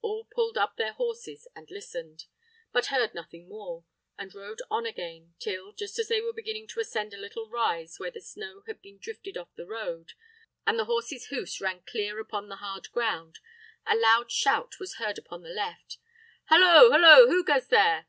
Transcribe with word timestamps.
All 0.00 0.24
pulled 0.24 0.58
up 0.58 0.74
their 0.76 0.94
horses 0.94 1.46
and 1.54 1.70
listened; 1.70 2.24
but 2.72 2.86
heard 2.86 3.14
nothing 3.14 3.48
more, 3.48 3.84
and 4.18 4.34
rode 4.34 4.60
on 4.72 4.86
again, 4.86 5.36
till, 5.38 5.70
just 5.72 6.00
as 6.00 6.08
they 6.08 6.20
were 6.20 6.32
beginning 6.32 6.66
to 6.66 6.80
ascend 6.80 7.14
a 7.14 7.16
little 7.16 7.48
rise 7.48 8.00
where 8.00 8.10
the 8.10 8.20
snow 8.20 8.64
had 8.66 8.82
been 8.82 8.98
drifted 8.98 9.36
off 9.38 9.54
the 9.54 9.64
road, 9.64 10.14
and 10.66 10.80
the 10.80 10.86
horses' 10.86 11.26
hoofs 11.26 11.60
rang 11.60 11.82
clear 11.86 12.18
upon 12.18 12.48
the 12.48 12.56
hard 12.56 12.90
ground, 12.90 13.38
a 13.86 13.94
loud 13.94 14.32
shout 14.32 14.80
was 14.80 14.94
heard 14.96 15.16
upon 15.16 15.42
the 15.42 15.48
left. 15.50 15.98
"Halloo, 16.46 16.90
halloo! 16.90 17.28
who 17.28 17.44
goes 17.44 17.68
there?" 17.68 18.08